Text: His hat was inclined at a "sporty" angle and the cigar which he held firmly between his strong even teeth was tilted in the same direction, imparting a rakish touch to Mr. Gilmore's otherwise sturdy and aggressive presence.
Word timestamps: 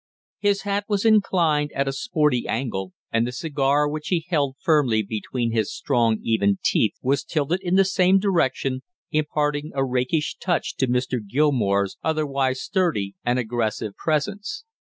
His 0.39 0.63
hat 0.63 0.85
was 0.87 1.05
inclined 1.05 1.71
at 1.73 1.87
a 1.87 1.93
"sporty" 1.93 2.47
angle 2.47 2.93
and 3.11 3.27
the 3.27 3.31
cigar 3.31 3.87
which 3.87 4.07
he 4.07 4.25
held 4.27 4.55
firmly 4.59 5.03
between 5.03 5.51
his 5.51 5.71
strong 5.71 6.17
even 6.23 6.57
teeth 6.63 6.95
was 7.03 7.23
tilted 7.23 7.59
in 7.61 7.75
the 7.75 7.85
same 7.85 8.17
direction, 8.17 8.81
imparting 9.11 9.69
a 9.75 9.85
rakish 9.85 10.35
touch 10.37 10.75
to 10.77 10.87
Mr. 10.87 11.19
Gilmore's 11.23 11.97
otherwise 12.03 12.63
sturdy 12.63 13.13
and 13.23 13.37
aggressive 13.37 13.95
presence. 13.95 14.63